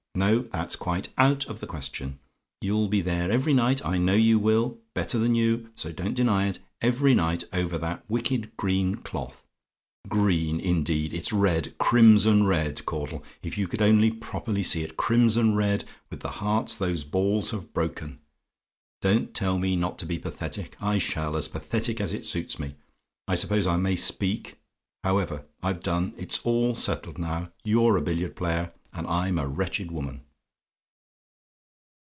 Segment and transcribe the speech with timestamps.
[0.13, 2.19] No; that's quite out of the question.
[2.59, 6.49] You'll be there every night I know you will, better than you, so don't deny
[6.49, 9.45] it every night over that wicked green cloth.
[10.09, 11.13] Green, indeed!
[11.13, 16.19] It's red, crimson red, Caudle, if you could only properly see it crimson red, with
[16.19, 18.19] the hearts those balls have broken.
[18.99, 22.75] Don't tell me not to be pathetic I shall: as pathetic as it suits me.
[23.29, 24.59] I suppose I may speak.
[25.05, 26.13] However, I've done.
[26.17, 27.47] It's all settled now.
[27.63, 30.19] You're a billiard player, and I'm a wretched woman."